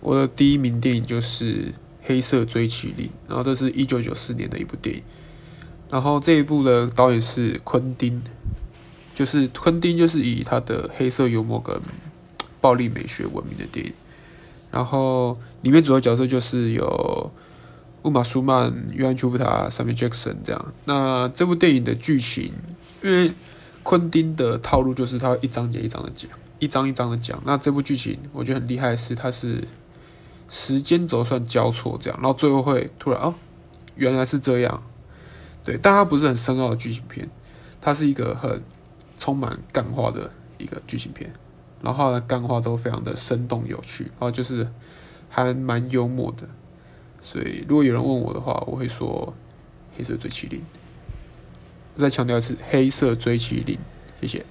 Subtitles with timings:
[0.00, 1.66] 我的第一名电影就是
[2.02, 5.02] 《黑色追击令》，然后这是一九九四年的一部电影，
[5.90, 8.22] 然后这一部的导演是昆汀，
[9.14, 11.80] 就是昆汀就是以他的黑色幽默跟
[12.60, 13.92] 暴力美学闻名的电影，
[14.70, 17.32] 然后里面主要角色就是有
[18.02, 20.74] 乌玛·舒曼、约翰·丘夫塔、萨米·杰克森这样。
[20.84, 22.52] 那这部电影的剧情，
[23.02, 23.32] 因为
[23.82, 27.42] 昆汀的套路就是他一章节一章的讲，一章一章的讲。
[27.44, 29.62] 那这部剧情我觉得很厉害的是，它是
[30.48, 33.34] 时间轴算交错这样，然后最后会突然哦，
[33.96, 34.82] 原来是这样。
[35.64, 37.28] 对，但它不是很深奥的剧情片，
[37.80, 38.62] 它是一个很
[39.18, 41.30] 充满干话的一个剧情片，
[41.82, 44.66] 然后它的干话都非常的生动有趣，然后就是
[45.28, 46.48] 还蛮幽默的。
[47.20, 49.34] 所以如果有人问我的话，我会说
[49.98, 50.60] 《黑色追击令》。
[52.00, 53.76] 再强调一次，《黑色追击令》，
[54.20, 54.46] 谢谢。